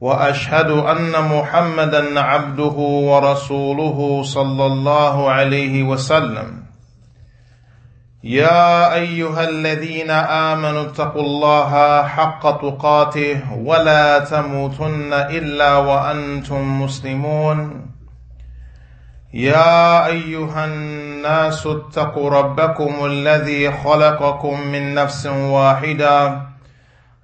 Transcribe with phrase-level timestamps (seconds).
[0.00, 2.76] وأشهد أن محمدا عبده
[3.10, 6.62] ورسوله صلى الله عليه وسلم.
[8.24, 17.86] يا أيها الذين آمنوا اتقوا الله حق تقاته ولا تموتن إلا وأنتم مسلمون.
[19.34, 26.47] يا أيها الناس اتقوا ربكم الذي خلقكم من نفس واحدة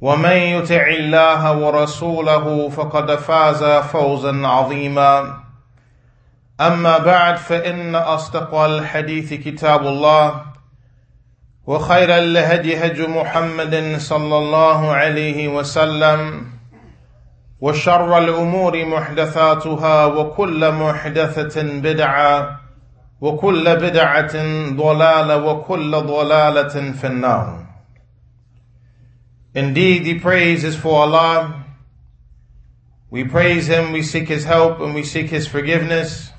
[0.00, 5.44] ومن يطع الله ورسوله فقد فاز فوزا عظيما.
[6.60, 10.42] أما بعد فإن أصدق الحديث كتاب الله
[11.66, 16.46] وخير الهدي هدي محمد صلى الله عليه وسلم
[17.60, 22.60] وشر الأمور محدثاتها وكل محدثة بدعة
[23.20, 24.32] وكل بدعة
[24.76, 27.63] ضلالة وكل ضلالة في النار.
[29.54, 31.64] Indeed, the praise is for Allah.
[33.08, 36.30] We praise Him, we seek His help, and we seek His forgiveness.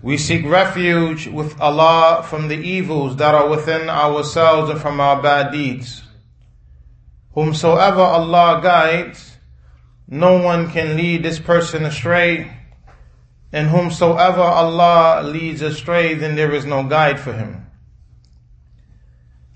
[0.00, 5.20] We seek refuge with Allah from the evils that are within ourselves and from our
[5.20, 6.02] bad deeds.
[7.34, 9.36] Whomsoever Allah guides,
[10.08, 12.52] no one can lead this person astray.
[13.52, 17.61] And whomsoever Allah leads astray, then there is no guide for him.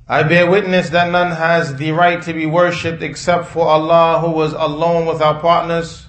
[0.09, 4.31] I bear witness that none has the right to be worshipped except for Allah who
[4.31, 6.07] was alone without partners.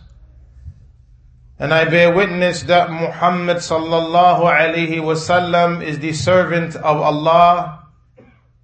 [1.57, 7.87] And I bear witness that Muhammad sallallahu alayhi wasallam is the servant of Allah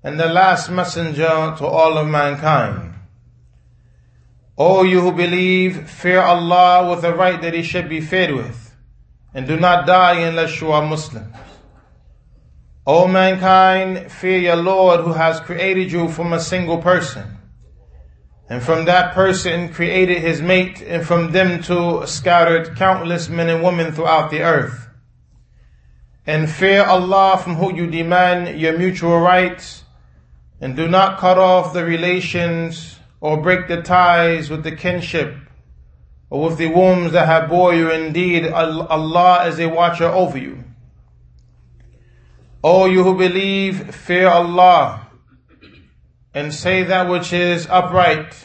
[0.03, 2.93] and the last messenger to all of mankind.
[4.55, 8.75] O you who believe, fear Allah with the right that He should be feared with,
[9.33, 11.35] and do not die unless you are Muslims.
[12.85, 17.37] O mankind, fear your Lord who has created you from a single person.
[18.49, 23.63] And from that person created his mate, and from them two scattered countless men and
[23.63, 24.89] women throughout the earth.
[26.27, 29.83] And fear Allah from whom you demand your mutual rights,
[30.59, 35.35] and do not cut off the relations or break the ties with the kinship
[36.29, 37.89] or with the wombs that have bore you.
[37.89, 40.65] Indeed, Allah is a watcher over you.
[42.63, 45.07] O you who believe, fear Allah
[46.33, 48.35] and say that which is upright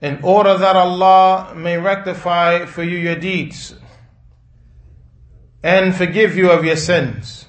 [0.00, 3.74] in order that Allah may rectify for you your deeds
[5.62, 7.46] and forgive you of your sins.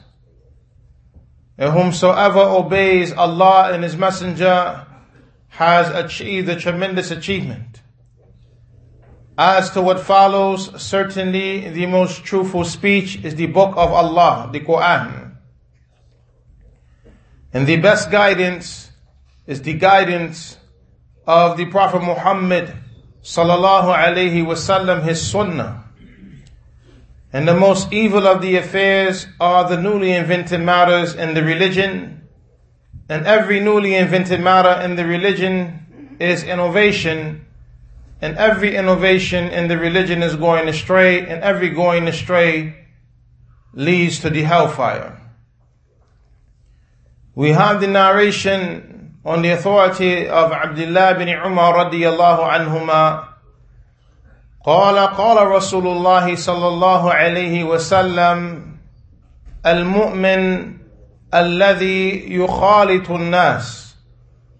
[1.57, 4.87] And whomsoever obeys Allah and His Messenger
[5.49, 7.74] has achieved a tremendous achievement.
[9.37, 14.61] As to what follows, certainly the most truthful speech is the book of Allah, the
[14.61, 15.35] Quran.
[17.51, 18.91] And the best guidance
[19.45, 20.57] is the guidance
[21.27, 22.73] of the Prophet Muhammad
[23.23, 25.83] sallallahu alaihi wasallam, his sunnah.
[27.33, 32.21] And the most evil of the affairs are the newly invented matters in the religion.
[33.09, 37.44] And every newly invented matter in the religion is innovation
[38.20, 42.74] and every innovation in the religion is going astray, and every going astray
[43.72, 45.20] leads to the hellfire.
[47.34, 53.26] We have the narration on the authority of Abdullah bin Umar radiyallahu anhuma
[54.66, 58.62] قال قال رسول الله صلى الله عليه وسلم
[59.66, 60.72] المؤمن
[61.34, 63.83] الذي يخالط الناس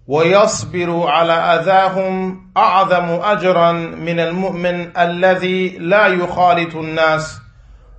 [0.08, 7.40] ويصبر على اذاهم اعظم اجرا من المؤمن الذي لا يخالط الناس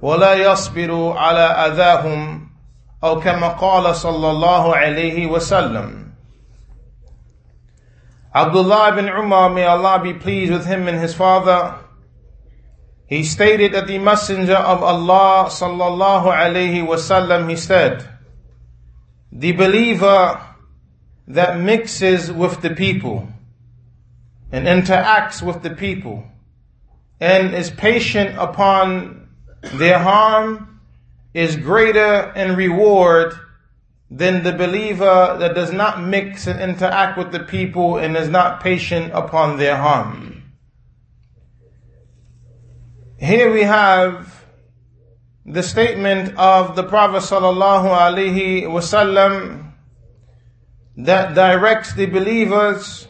[0.03, 2.49] ولا يصبر على اذاهم
[3.05, 6.06] أو كما قال صلى الله عليه وسلم
[8.37, 11.75] Abdullah ibn Umar, may Allah be pleased with him and his father,
[13.06, 18.06] he stated that the Messenger of Allah sallallahu alaihi wasallam, he said,
[19.32, 20.38] the believer
[21.26, 23.28] that mixes with the people
[24.52, 26.25] and interacts with the people
[27.20, 29.28] and is patient upon
[29.75, 30.81] their harm
[31.34, 33.34] is greater in reward
[34.11, 38.62] than the believer that does not mix and interact with the people and is not
[38.62, 40.43] patient upon their harm.
[43.19, 44.44] Here we have
[45.44, 49.65] the statement of the Prophet sallallahu alaihi wasallam
[50.96, 53.06] that directs the believers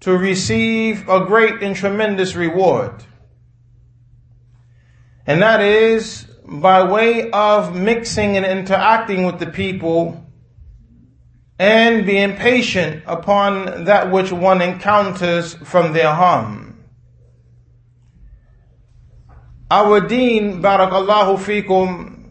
[0.00, 3.04] to receive a great and tremendous reward.
[5.26, 10.24] And that is by way of mixing and interacting with the people
[11.58, 16.84] and being patient upon that which one encounters from their harm.
[19.70, 22.30] Our deen, barakallahu fikum,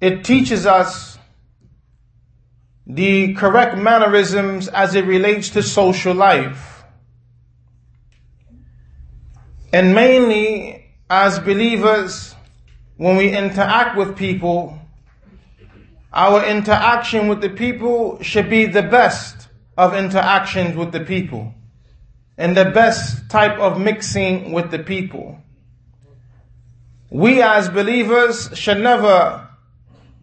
[0.00, 1.15] it teaches us
[2.86, 6.84] the correct mannerisms as it relates to social life.
[9.72, 12.34] And mainly as believers,
[12.96, 14.78] when we interact with people,
[16.12, 21.52] our interaction with the people should be the best of interactions with the people
[22.38, 25.38] and the best type of mixing with the people.
[27.10, 29.45] We as believers should never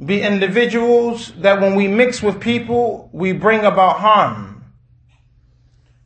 [0.03, 4.65] be individuals that when we mix with people, we bring about harm.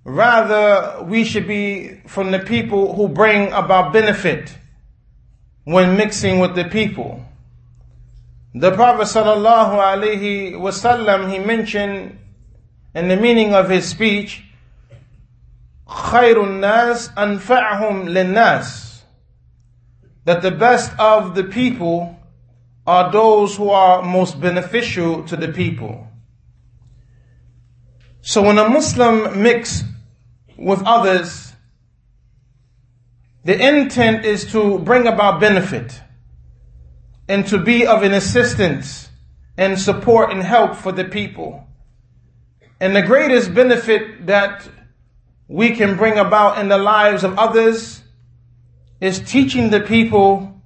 [0.03, 4.57] Rather, we should be from the people who bring about benefit
[5.63, 7.23] when mixing with the people.
[8.53, 12.17] The Prophet sallallahu alaihi wasallam he mentioned
[12.95, 14.43] in the meaning of his speech,
[15.87, 19.01] "Khairun nas anfa'hum linnas,"
[20.25, 22.16] that the best of the people
[22.87, 26.07] are those who are most beneficial to the people.
[28.21, 29.83] So when a Muslim mix
[30.57, 31.53] with others,
[33.43, 36.01] the intent is to bring about benefit
[37.27, 39.09] and to be of an assistance
[39.57, 41.67] and support and help for the people.
[42.79, 44.67] And the greatest benefit that
[45.47, 48.01] we can bring about in the lives of others
[49.01, 50.56] is teaching the people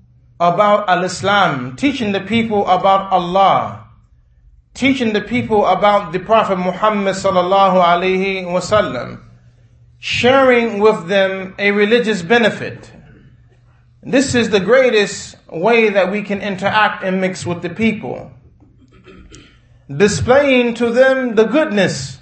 [0.41, 3.88] about Al-Islam, teaching the people about Allah,
[4.73, 9.21] teaching the people about the Prophet Muhammad sallallahu alaihi wasallam
[10.03, 12.91] sharing with them a religious benefit.
[14.01, 18.31] This is the greatest way that we can interact and mix with the people.
[19.95, 22.17] Displaying to them the goodness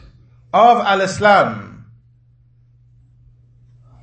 [0.54, 1.86] of Al Islam.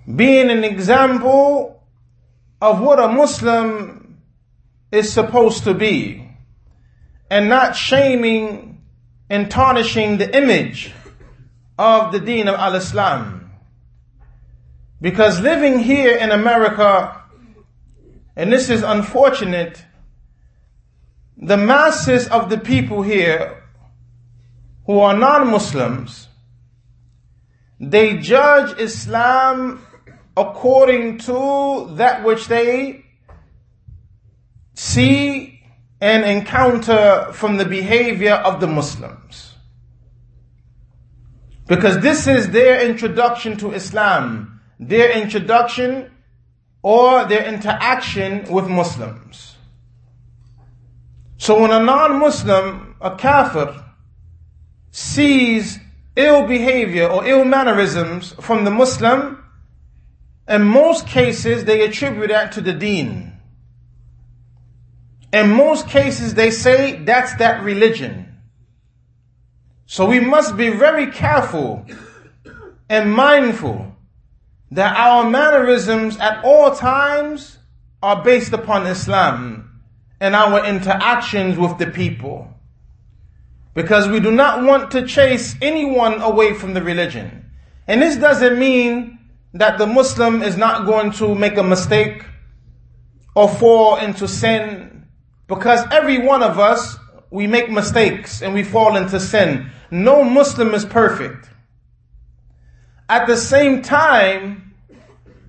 [0.06, 1.84] Being an example
[2.62, 4.05] of what a Muslim
[4.92, 6.28] is supposed to be.
[7.30, 8.84] And not shaming
[9.28, 10.92] and tarnishing the image
[11.78, 13.50] of the deen of Al Islam.
[15.00, 17.22] Because living here in America,
[18.34, 19.84] and this is unfortunate,
[21.36, 23.64] the masses of the people here
[24.86, 26.28] who are non-Muslims,
[27.78, 29.84] they judge Islam
[30.36, 33.05] according to that which they
[34.76, 35.60] see
[36.00, 39.54] and encounter from the behavior of the Muslims.
[41.66, 46.10] Because this is their introduction to Islam their introduction
[46.82, 49.56] or their interaction with Muslims.
[51.38, 53.84] So when a non-Muslim, a kafir,
[54.90, 55.78] sees
[56.14, 59.42] ill behavior or ill mannerisms from the Muslim,
[60.48, 63.25] in most cases they attribute that to the deen.
[65.32, 68.34] In most cases they say that's that religion.
[69.86, 71.86] So we must be very careful
[72.88, 73.94] and mindful
[74.70, 77.58] that our mannerisms at all times
[78.02, 79.82] are based upon Islam
[80.20, 82.48] and our interactions with the people.
[83.74, 87.50] Because we do not want to chase anyone away from the religion.
[87.86, 89.18] And this doesn't mean
[89.54, 92.24] that the Muslim is not going to make a mistake
[93.34, 94.85] or fall into sin.
[95.46, 96.96] Because every one of us,
[97.30, 99.70] we make mistakes and we fall into sin.
[99.90, 101.48] No Muslim is perfect.
[103.08, 104.74] At the same time,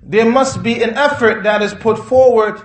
[0.04, 2.62] there must be an effort that is put forward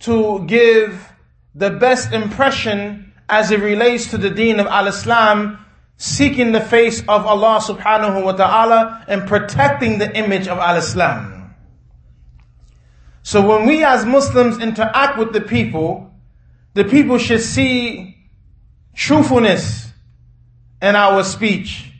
[0.00, 1.12] to give
[1.54, 5.64] the best impression as it relates to the deen of al-Islam
[5.96, 11.54] seeking the face of Allah subhanahu wa ta'ala and protecting the image of al-Islam.
[13.22, 16.12] So when we as Muslims interact with the people,
[16.76, 18.18] the people should see
[18.94, 19.90] truthfulness
[20.82, 21.90] in our speech.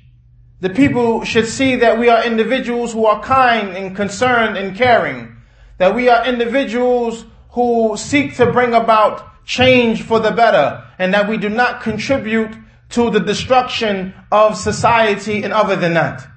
[0.60, 5.34] The people should see that we are individuals who are kind and concerned and caring.
[5.78, 11.26] That we are individuals who seek to bring about change for the better and that
[11.26, 12.54] we do not contribute
[12.90, 16.28] to the destruction of society and other than that.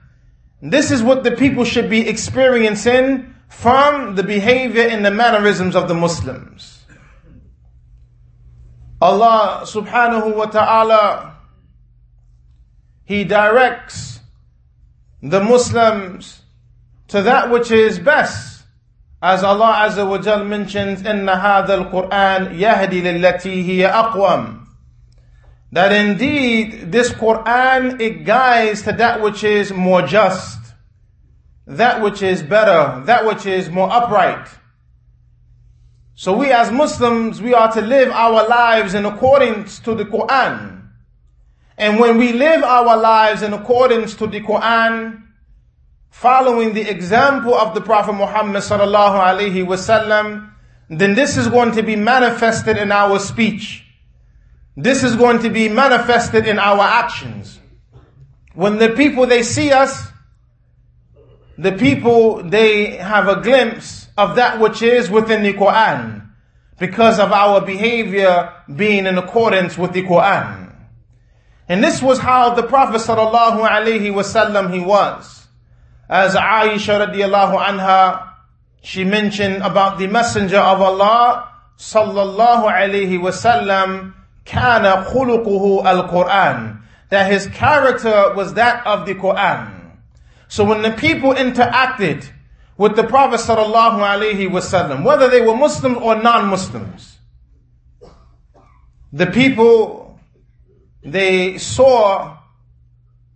[0.61, 5.89] This is what the people should be experiencing from the behavior and the mannerisms of
[5.89, 6.78] the Muslims.
[9.00, 11.36] Allah subhanahu wa ta'ala,
[13.04, 14.20] He directs
[15.22, 16.40] the Muslims
[17.08, 18.62] to that which is best.
[19.22, 24.66] As Allah Azza wa Jal mentions, إِنَّ هَذَا الْقُرْآنِ يَهْدِي لِلَّتِي هِيَ أَقْوَمُ
[25.72, 30.58] That indeed this Quran, it guides to that which is more just,
[31.66, 34.46] that which is better, that which is more upright.
[36.19, 40.89] So we as Muslims, we are to live our lives in accordance to the Quran.
[41.77, 45.23] And when we live our lives in accordance to the Quran,
[46.09, 50.51] following the example of the Prophet Muhammad sallallahu alaihi wasallam,
[50.89, 53.85] then this is going to be manifested in our speech.
[54.75, 57.61] This is going to be manifested in our actions.
[58.55, 60.05] When the people they see us,
[61.57, 66.27] the people they have a glimpse of that which is within the Quran
[66.77, 70.73] because of our behavior being in accordance with the Quran.
[71.67, 75.47] And this was how the Prophet sallallahu alaihi wasallam he was.
[76.09, 78.33] As Aisha radiallahu anha,
[78.81, 86.81] she mentioned about the Messenger of Allah sallallahu alaihi wasallam, kana khuluquhu al-Quran.
[87.09, 89.91] That his character was that of the Quran.
[90.47, 92.27] So when the people interacted
[92.79, 97.17] with the Prophet sallallahu alaihi wasallam, whether they were Muslims or non-Muslims.
[99.11, 100.17] The people,
[101.03, 102.37] they saw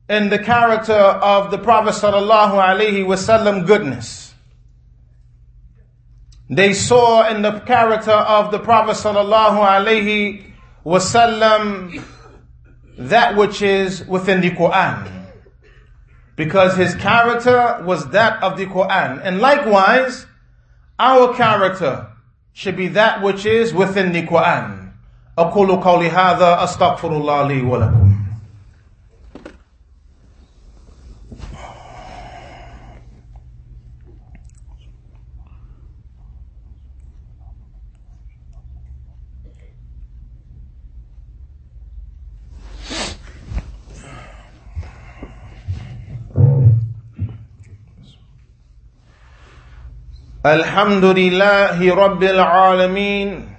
[0.07, 4.33] in the character of the Prophet sallallahu alaihi wasallam goodness.
[6.50, 10.53] They saw in the character of the Prophet sallallahu alaihi
[10.85, 12.01] wasallam
[12.97, 15.23] that which is within the Quran
[16.37, 19.21] because his character was that of the Quran.
[19.23, 20.26] And likewise,
[20.99, 22.07] our character
[22.52, 24.92] should be that which is within the Quran.
[25.38, 28.01] أقول قولي هذا أستغفر الله لي ولكم
[50.47, 53.57] الحمد لله رب العالمين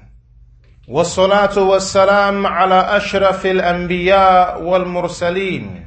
[0.87, 5.85] والصلاة والسلام على أشرف الأنبياء والمرسلين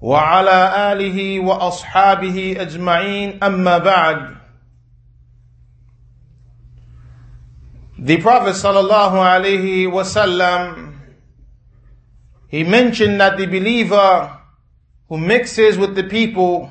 [0.00, 4.36] وعلى آله وأصحابه أجمعين أما بعد
[7.98, 10.94] The Prophet sallallahu alaihi wasallam
[12.48, 14.38] he mentioned that the believer
[15.08, 16.70] who mixes with the people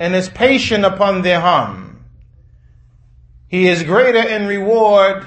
[0.00, 1.85] and is patient upon their harm
[3.47, 5.25] he is greater in reward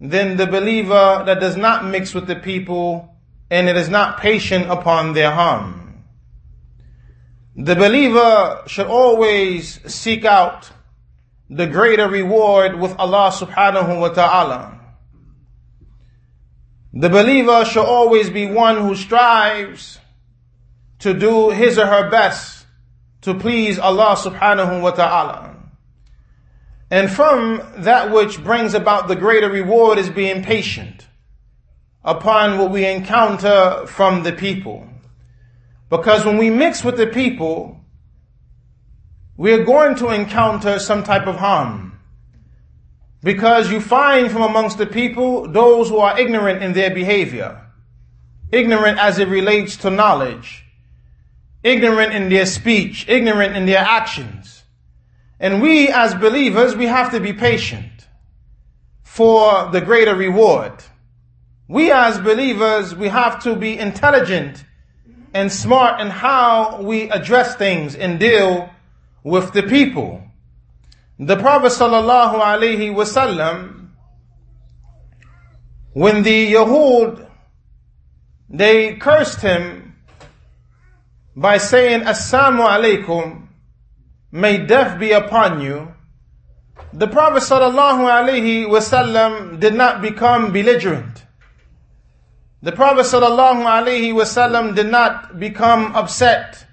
[0.00, 3.16] than the believer that does not mix with the people
[3.50, 6.04] and it is not patient upon their harm.
[7.56, 10.70] The believer should always seek out
[11.50, 14.78] the greater reward with Allah subhanahu wa ta'ala.
[16.92, 19.98] The believer should always be one who strives
[21.00, 22.66] to do his or her best
[23.22, 25.47] to please Allah subhanahu wa ta'ala.
[26.90, 31.06] And from that which brings about the greater reward is being patient
[32.02, 34.88] upon what we encounter from the people.
[35.90, 37.78] Because when we mix with the people,
[39.36, 41.98] we're going to encounter some type of harm.
[43.22, 47.66] Because you find from amongst the people those who are ignorant in their behavior,
[48.50, 50.64] ignorant as it relates to knowledge,
[51.62, 54.57] ignorant in their speech, ignorant in their actions.
[55.40, 58.08] And we as believers, we have to be patient
[59.04, 60.72] for the greater reward.
[61.68, 64.64] We as believers, we have to be intelligent
[65.34, 68.70] and smart in how we address things and deal
[69.22, 70.22] with the people.
[71.18, 73.88] The Prophet sallallahu alaihi wasallam,
[75.92, 77.28] when the Yahud,
[78.48, 79.96] they cursed him
[81.36, 83.47] by saying Assamu alaikum,
[84.30, 85.94] may death be upon you,
[86.92, 91.24] the Prophet wasallam did not become belligerent.
[92.62, 96.66] The Prophet wasallam did not become upset.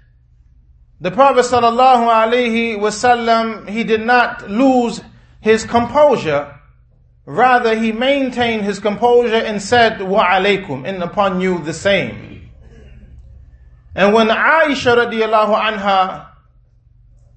[1.02, 5.02] The Prophet wasallam he did not lose
[5.42, 6.52] his composure.
[7.28, 12.52] Rather, he maintained his composure and said, "Wa alaikum," and upon you the same.
[13.96, 16.28] And when Aisha radiallahu anha,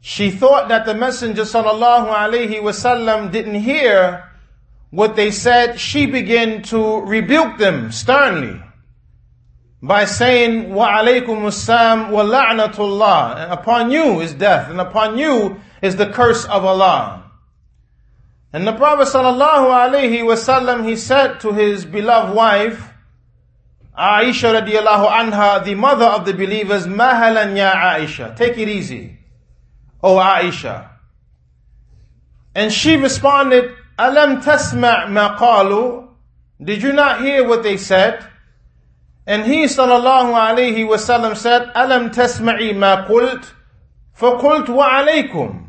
[0.00, 4.24] she thought that the Messenger sallallahu alaihi wasallam didn't hear
[4.90, 8.62] what they said, she began to rebuke them sternly
[9.82, 13.36] by saying, Wa alaykum assam wa la'natullah.
[13.44, 17.30] And upon you is death, and upon you is the curse of Allah.
[18.52, 22.94] And the Prophet sallallahu alaihi wasallam, he said to his beloved wife,
[23.96, 29.17] Aisha radiallahu anha, the mother of the believers, Mahalan ya Aisha, take it easy,
[30.02, 30.90] O Aisha?
[32.54, 36.08] And she responded, Alam tasma' maqalu.
[36.62, 38.26] Did you not hear what they said?
[39.26, 43.52] And he sallallahu alayhi wasallam said, Alam tasma'i ma qult?
[44.16, 45.66] Fakult wa alaykum.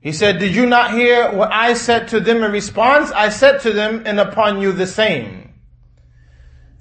[0.00, 3.12] He said, Did you not hear what I said to them in response?
[3.12, 5.54] I said to them, and upon you the same.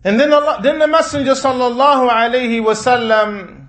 [0.03, 3.60] And then Allah, then the Messenger sallallahu alayhi wasallam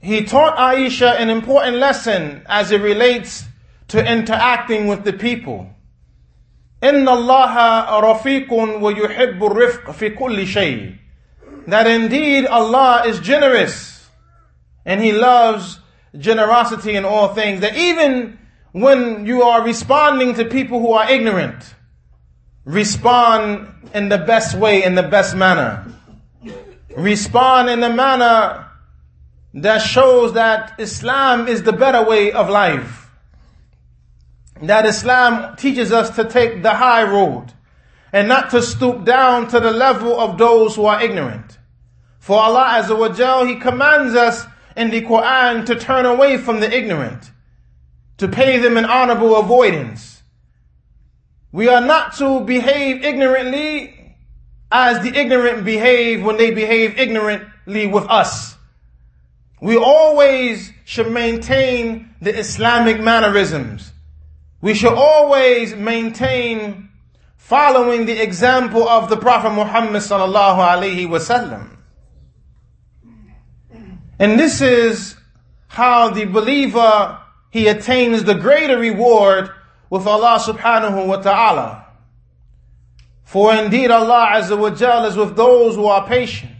[0.00, 3.44] he taught Aisha an important lesson as it relates
[3.88, 5.70] to interacting with the people.
[6.82, 10.98] إن الله رفيق ويحب الرفق في كل شيء.
[11.66, 14.08] That indeed Allah is generous
[14.84, 15.80] and He loves
[16.16, 17.60] generosity in all things.
[17.60, 18.38] That even
[18.72, 21.74] when you are responding to people who are ignorant,
[22.64, 25.84] respond in the best way, in the best manner.
[26.96, 28.66] Respond in a manner
[29.53, 33.01] that shows that Islam is the better way of life
[34.61, 37.51] that Islam teaches us to take the high road
[38.13, 41.57] and not to stoop down to the level of those who are ignorant.
[42.19, 46.59] For Allah Azza wa Jal, He commands us in the Quran to turn away from
[46.59, 47.31] the ignorant,
[48.17, 50.21] to pay them an honorable avoidance.
[51.51, 54.15] We are not to behave ignorantly
[54.71, 58.55] as the ignorant behave when they behave ignorantly with us.
[59.61, 63.91] We always should maintain the Islamic mannerisms
[64.61, 66.89] we should always maintain
[67.37, 71.77] following the example of the Prophet Muhammad sallallahu alaihi wasallam.
[74.19, 75.15] And this is
[75.67, 77.17] how the believer
[77.49, 79.49] he attains the greater reward
[79.89, 81.85] with Allah subhanahu wa ta'ala.
[83.23, 86.50] For indeed Allah Azza wa Jal is with those who are patient.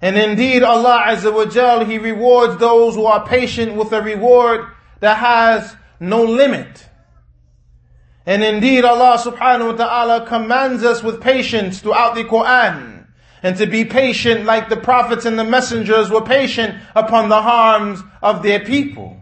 [0.00, 4.66] And indeed Allah Azza wa Jal, He rewards those who are patient with a reward
[5.00, 6.88] that has no limit.
[8.24, 13.06] And indeed Allah subhanahu wa ta'ala commands us with patience throughout the Quran.
[13.42, 18.02] And to be patient like the prophets and the messengers were patient upon the harms
[18.22, 19.16] of their people.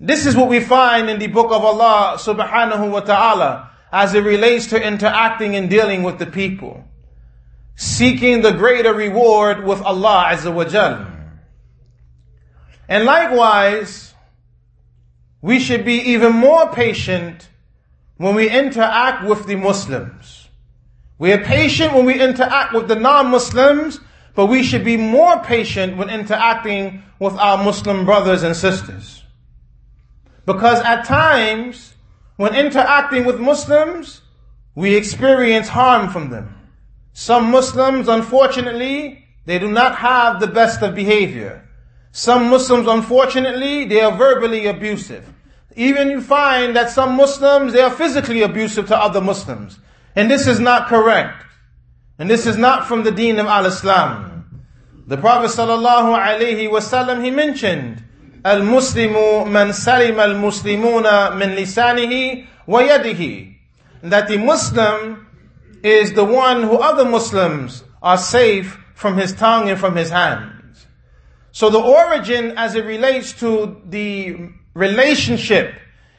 [0.00, 4.24] This is what we find in the book of Allah subhanahu wa ta'ala as it
[4.24, 6.84] relates to interacting and dealing with the people.
[7.76, 11.06] Seeking the greater reward with Allah azza wa jal.
[12.88, 14.14] And likewise,
[15.40, 17.48] we should be even more patient
[18.16, 20.48] when we interact with the Muslims.
[21.18, 24.00] We are patient when we interact with the non-Muslims,
[24.34, 29.22] but we should be more patient when interacting with our Muslim brothers and sisters.
[30.46, 31.94] Because at times,
[32.36, 34.20] when interacting with Muslims,
[34.74, 36.54] we experience harm from them.
[37.14, 41.66] Some Muslims, unfortunately, they do not have the best of behavior.
[42.10, 45.32] Some Muslims, unfortunately, they are verbally abusive.
[45.76, 49.78] Even you find that some Muslims, they are physically abusive to other Muslims.
[50.16, 51.44] And this is not correct.
[52.18, 54.66] And this is not from the deen of al-Islam.
[55.06, 58.02] The Prophet sallallahu alaihi wasallam, he mentioned,
[58.44, 63.56] Al-Muslimu man salim al-Muslimuna min lisanihi wa yadihi.
[64.02, 65.26] That the Muslim
[65.84, 70.86] is the one who other Muslims are safe from his tongue and from his hands.
[71.52, 75.74] So the origin as it relates to the relationship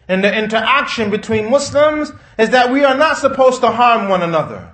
[0.08, 4.72] and the interaction between Muslims is that we are not supposed to harm one another.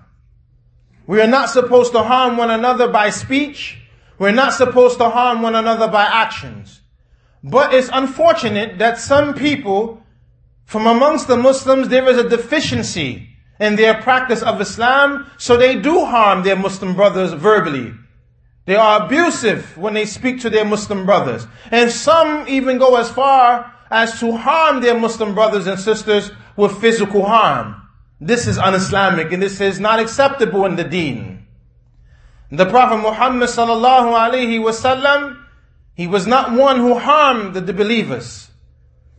[1.08, 3.78] We are not supposed to harm one another by speech.
[4.20, 6.82] We're not supposed to harm one another by actions.
[7.44, 10.04] But it's unfortunate that some people
[10.66, 13.31] from amongst the Muslims, there is a deficiency
[13.62, 17.94] in their practice of Islam, so they do harm their Muslim brothers verbally.
[18.66, 21.46] They are abusive when they speak to their Muslim brothers.
[21.70, 26.82] And some even go as far as to harm their Muslim brothers and sisters with
[26.82, 27.76] physical harm.
[28.20, 31.46] This is un-Islamic and this is not acceptable in the deen.
[32.50, 35.38] The Prophet Muhammad sallallahu alaihi wasallam,
[35.94, 38.50] he was not one who harmed the believers.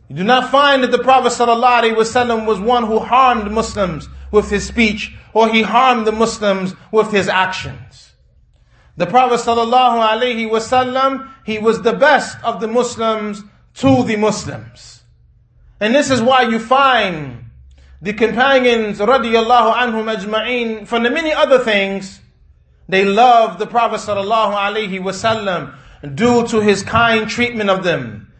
[0.09, 4.09] You do not find that the Prophet sallallahu alaihi wasallam was one who harmed Muslims
[4.33, 8.11] with his speech or he harmed the Muslims with his actions.
[8.97, 13.43] The Prophet sallallahu alaihi wasallam, he was the best of the Muslims
[13.75, 15.03] to the Muslims.
[15.79, 17.45] And this is why you find
[18.01, 22.19] the companions radiallahu anhum ajma'in from the many other things
[22.89, 25.75] they loved the Prophet sallallahu alaihi wasallam
[26.15, 28.31] due to his kind treatment of them,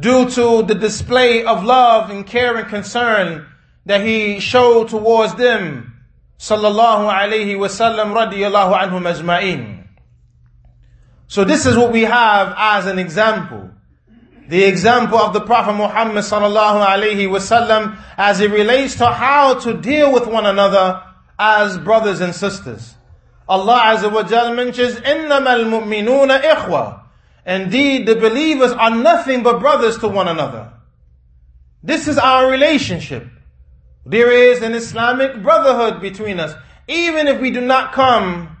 [0.00, 3.46] due to the display of love and care and concern
[3.85, 5.93] that he showed towards them.
[6.39, 9.83] Sallallahu alaihi wasallam radiallahu anhum ajma'in.
[11.27, 13.69] So this is what we have as an example.
[14.49, 19.75] The example of the Prophet Muhammad sallallahu alaihi wasallam as it relates to how to
[19.79, 21.01] deal with one another
[21.39, 22.95] as brothers and sisters.
[23.47, 27.01] Allah Azza wa Jal mentions, إِنَّمَا الْمُؤْمِنُونَ إِخْوَةً
[27.45, 30.73] Indeed, the believers are nothing but brothers to one another.
[31.81, 33.27] This is our relationship.
[34.08, 36.54] There is an Islamic brotherhood between us,
[36.86, 38.56] even if we do not come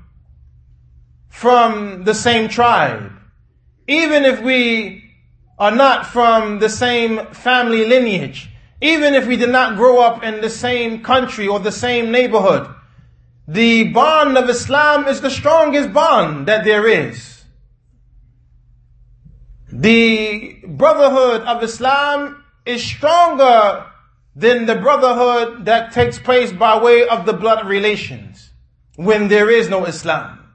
[1.28, 3.12] from the same tribe,
[3.86, 5.04] even if we
[5.56, 10.40] are not from the same family lineage, even if we did not grow up in
[10.40, 12.68] the same country or the same neighborhood,
[13.46, 17.44] the bond of Islam is the strongest bond that there is.
[19.70, 23.86] The brotherhood of Islam is stronger
[24.36, 28.50] than the brotherhood that takes place by way of the blood relations
[28.94, 30.52] when there is no Islam.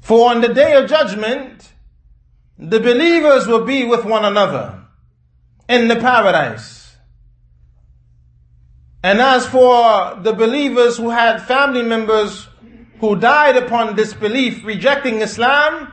[0.00, 1.72] For on the day of judgment,
[2.58, 4.82] the believers will be with one another
[5.68, 6.96] in the paradise.
[9.04, 12.48] And as for the believers who had family members
[13.00, 15.92] who died upon disbelief, rejecting Islam,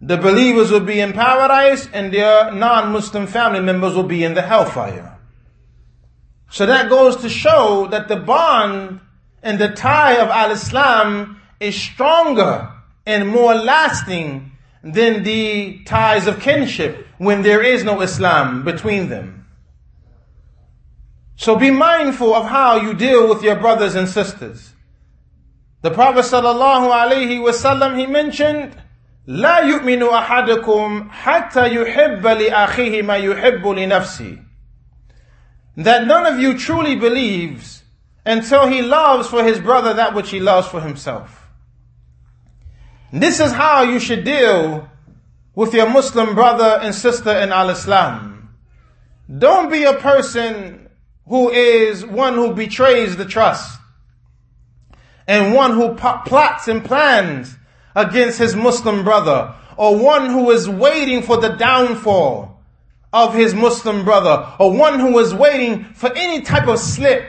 [0.00, 4.42] the believers will be in paradise and their non-Muslim family members will be in the
[4.42, 5.18] hellfire.
[6.50, 9.00] So that goes to show that the bond
[9.42, 12.70] and the tie of al-Islam is stronger
[13.06, 14.52] and more lasting
[14.82, 19.46] than the ties of kinship when there is no Islam between them.
[21.36, 24.72] So be mindful of how you deal with your brothers and sisters.
[25.82, 28.76] The Prophet sallallahu alaihi wasallam he mentioned,
[29.27, 34.43] لا يؤمن أحدكم حتى يحب لأخيه ما يحب لنفسه.
[35.77, 37.83] That none of you truly believes
[38.25, 41.47] until he loves for his brother that which he loves for himself.
[43.11, 44.89] This is how you should deal
[45.55, 48.49] with your Muslim brother and sister in Al-Islam.
[49.37, 50.89] Don't be a person
[51.27, 53.79] who is one who betrays the trust
[55.27, 57.55] and one who plots and plans
[57.94, 62.62] against his Muslim brother or one who is waiting for the downfall
[63.12, 67.24] of his Muslim brother or one who is waiting for any type of slip,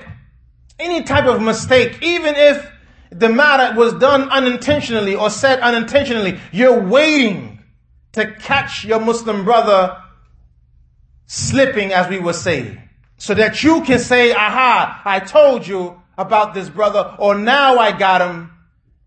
[0.79, 2.71] any type of mistake, even if
[3.11, 7.63] the matter was done unintentionally or said unintentionally, you're waiting
[8.13, 10.01] to catch your Muslim brother
[11.27, 12.81] slipping as we would say
[13.17, 17.91] so that you can say, aha, I told you about this brother, or now I
[17.97, 18.51] got him.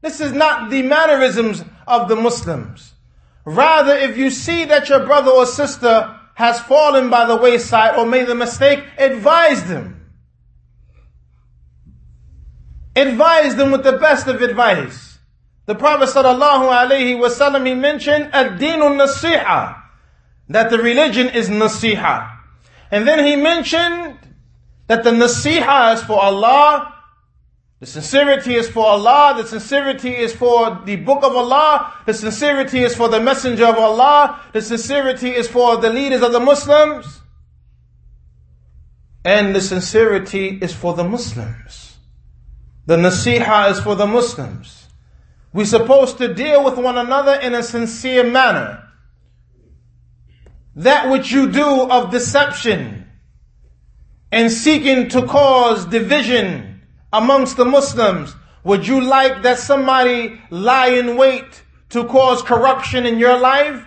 [0.00, 2.94] This is not the mannerisms of the Muslims.
[3.44, 8.06] Rather, if you see that your brother or sister has fallen by the wayside or
[8.06, 10.12] made a mistake, advise them.
[12.94, 15.18] Advise them with the best of advice.
[15.66, 19.82] The Prophet sallallahu alaihi wasallam, he mentioned ad-dinu nasiha,
[20.48, 22.37] that the religion is nasiha.
[22.90, 24.18] And then he mentioned
[24.87, 26.94] that the nasiha is for Allah,
[27.80, 32.82] the sincerity is for Allah, the sincerity is for the book of Allah, the sincerity
[32.82, 37.20] is for the messenger of Allah, the sincerity is for the leaders of the Muslims,
[39.24, 41.96] and the sincerity is for the Muslims.
[42.86, 44.86] The nasiha is for the Muslims.
[45.52, 48.84] We're supposed to deal with one another in a sincere manner
[50.74, 53.06] that which you do of deception
[54.30, 56.67] and seeking to cause division
[57.12, 63.18] amongst the Muslims, would you like that somebody lie in wait to cause corruption in
[63.18, 63.85] your life?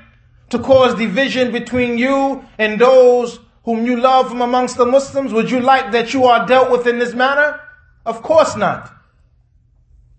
[0.49, 5.33] To cause division between you and those whom you love from amongst the Muslims?
[5.33, 7.59] Would you like that you are dealt with in this manner?
[8.05, 8.91] Of course not.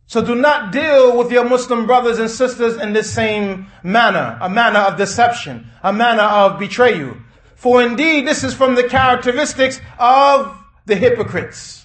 [0.06, 4.48] So do not deal with your Muslim brothers and sisters in this same manner, a
[4.48, 7.16] manner of deception, a manner of betrayal.
[7.54, 11.81] For indeed, this is from the characteristics of the hypocrites.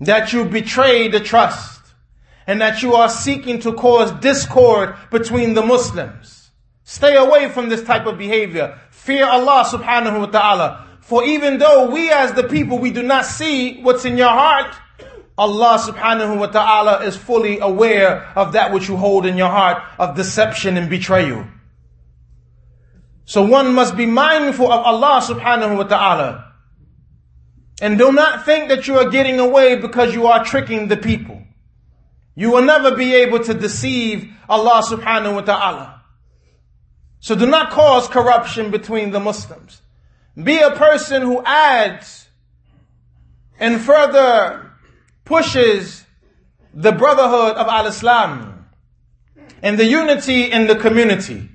[0.00, 1.80] That you betray the trust
[2.46, 6.50] and that you are seeking to cause discord between the Muslims.
[6.84, 8.80] Stay away from this type of behavior.
[8.90, 10.86] Fear Allah subhanahu wa ta'ala.
[11.00, 14.74] For even though we as the people, we do not see what's in your heart,
[15.38, 19.82] Allah subhanahu wa ta'ala is fully aware of that which you hold in your heart
[19.98, 21.46] of deception and betrayal.
[23.24, 26.49] So one must be mindful of Allah subhanahu wa ta'ala.
[27.80, 31.42] And do not think that you are getting away because you are tricking the people.
[32.34, 36.02] You will never be able to deceive Allah subhanahu wa ta'ala.
[37.20, 39.82] So do not cause corruption between the Muslims.
[40.42, 42.28] Be a person who adds
[43.58, 44.72] and further
[45.24, 46.04] pushes
[46.72, 48.66] the brotherhood of Al-Islam
[49.62, 51.48] and the unity in the community.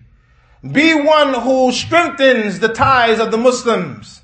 [0.71, 4.21] Be one who strengthens the ties of the Muslims.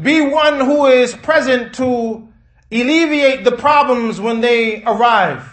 [0.00, 2.28] Be one who is present to
[2.70, 5.50] alleviate the problems when they arrive.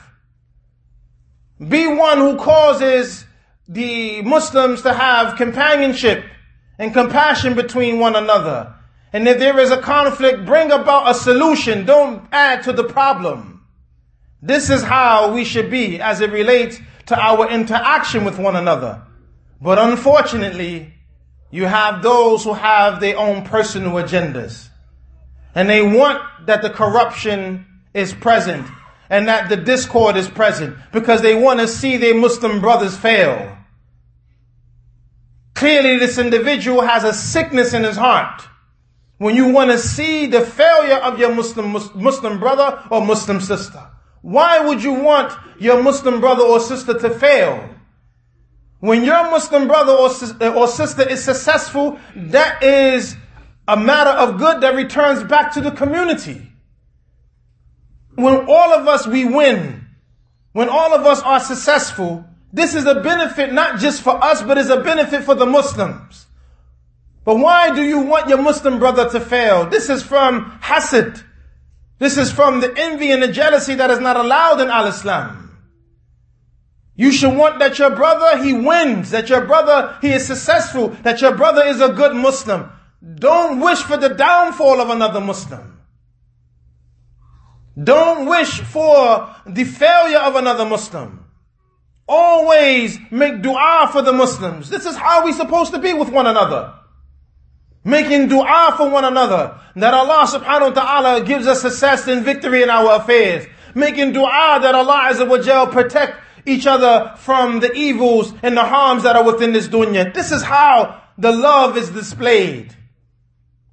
[1.65, 3.25] Be one who causes
[3.67, 6.25] the Muslims to have companionship
[6.77, 8.75] and compassion between one another.
[9.13, 11.85] And if there is a conflict, bring about a solution.
[11.85, 13.65] Don't add to the problem.
[14.41, 19.03] This is how we should be as it relates to our interaction with one another.
[19.61, 20.92] But unfortunately,
[21.53, 24.69] you have those who have their own personal agendas.
[25.53, 28.65] And they want that the corruption is present
[29.07, 33.55] and that the discord is present because they want to see their Muslim brothers fail.
[35.53, 38.41] Clearly, this individual has a sickness in his heart.
[39.19, 43.91] When you want to see the failure of your Muslim, Muslim brother or Muslim sister.
[44.23, 47.69] Why would you want your Muslim brother or sister to fail?
[48.83, 50.09] When your Muslim brother or,
[50.41, 53.15] eh, or sister is successful, that is
[53.65, 56.51] a matter of good that returns back to the community.
[58.15, 59.85] When all of us we win,
[60.51, 64.57] when all of us are successful, this is a benefit not just for us, but
[64.57, 66.25] is a benefit for the Muslims.
[67.23, 69.65] But why do you want your Muslim brother to fail?
[69.65, 71.23] This is from hasad.
[71.99, 75.42] This is from the envy and the jealousy that is not allowed in al-Islam.
[76.95, 81.21] You should want that your brother, he wins, that your brother, he is successful, that
[81.21, 82.69] your brother is a good Muslim.
[83.15, 85.81] Don't wish for the downfall of another Muslim.
[87.81, 91.25] Don't wish for the failure of another Muslim.
[92.07, 94.69] Always make dua for the Muslims.
[94.69, 96.73] This is how we're supposed to be with one another.
[97.83, 99.59] Making dua for one another.
[99.75, 103.47] That Allah subhanahu wa ta'ala gives us success and victory in our affairs.
[103.73, 109.02] Making dua that Allah Azza wa protect each other from the evils and the harms
[109.02, 110.12] that are within this dunya.
[110.14, 112.74] This is how the love is displayed.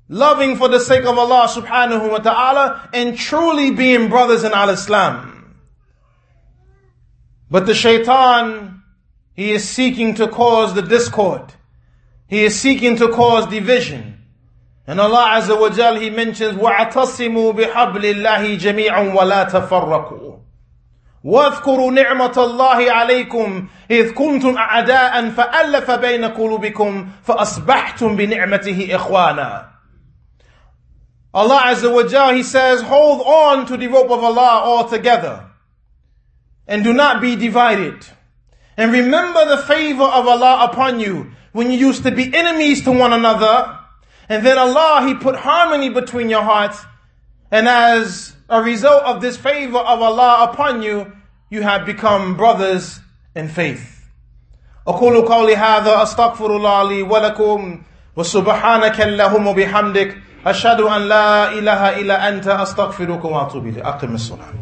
[0.08, 5.56] Loving for the sake of Allah subhanahu wa ta'ala and truly being brothers in al-Islam.
[7.50, 8.84] But the shaitan,
[9.34, 11.54] he is seeking to cause the discord.
[12.28, 14.16] He is seeking to cause division.
[14.88, 20.40] And Allah Azza wa Jal, He mentions, وَاعْتَصِمُوا بِحَبْلِ اللَّهِ جَمِيعًا وَلَا تَفَرَّقُوا
[21.24, 29.76] واذكروا نعمة الله عليكم إذ كنتم أعداء فألف بين قلوبكم فأصبحتم بنعمته إخوانا
[31.36, 35.46] Allah Azza wa Jal, He says, hold on to the rope of Allah altogether
[36.66, 38.06] and do not be divided.
[38.78, 42.92] And remember the favor of Allah upon you when you used to be enemies to
[42.92, 43.80] one another.
[44.30, 46.84] And then Allah, He put harmony between your hearts.
[47.52, 51.12] And as a result of this favor of Allah upon you,
[51.50, 53.00] you have become brothers
[53.36, 53.92] in faith.
[54.88, 57.82] أقول قولي هذا أستغفر الله لي ولكم
[58.16, 64.54] وسبحانك اللهم وبحمدك أشهد أن لا إله إلا أنت أستغفرك وأتوب إليك أقم الصلاة